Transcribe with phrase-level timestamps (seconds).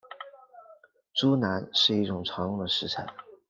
[1.13, 3.05] 猪腩是一种常用的食材。